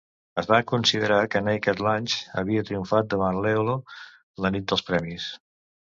Es 0.41 0.47
va 0.51 0.57
considerar 0.71 1.17
que 1.35 1.41
Naked 1.47 1.83
Lunch 1.87 2.15
havia 2.43 2.65
triomfat 2.71 3.11
davant 3.15 3.37
Leolo 3.47 3.77
la 4.47 4.53
nit 4.57 4.71
dels 4.73 4.87
premis. 4.89 5.29